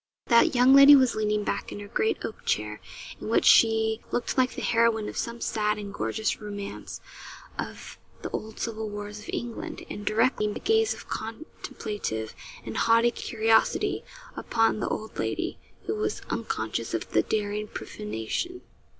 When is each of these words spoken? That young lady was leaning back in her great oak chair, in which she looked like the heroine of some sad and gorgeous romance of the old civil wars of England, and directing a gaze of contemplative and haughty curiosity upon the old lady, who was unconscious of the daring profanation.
That 0.29 0.55
young 0.55 0.73
lady 0.73 0.95
was 0.95 1.13
leaning 1.13 1.43
back 1.43 1.71
in 1.71 1.79
her 1.79 1.87
great 1.87 2.25
oak 2.25 2.43
chair, 2.43 2.81
in 3.19 3.27
which 3.29 3.45
she 3.45 4.01
looked 4.09 4.35
like 4.35 4.55
the 4.55 4.63
heroine 4.63 5.07
of 5.07 5.15
some 5.15 5.39
sad 5.39 5.77
and 5.77 5.93
gorgeous 5.93 6.41
romance 6.41 7.01
of 7.59 7.99
the 8.23 8.31
old 8.31 8.59
civil 8.59 8.89
wars 8.89 9.19
of 9.19 9.29
England, 9.31 9.85
and 9.91 10.03
directing 10.03 10.55
a 10.55 10.59
gaze 10.59 10.95
of 10.95 11.07
contemplative 11.07 12.33
and 12.65 12.77
haughty 12.77 13.11
curiosity 13.11 14.03
upon 14.35 14.79
the 14.79 14.89
old 14.89 15.19
lady, 15.19 15.59
who 15.83 15.93
was 15.93 16.23
unconscious 16.31 16.95
of 16.95 17.11
the 17.11 17.21
daring 17.21 17.67
profanation. 17.67 18.61